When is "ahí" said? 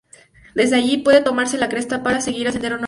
0.77-0.97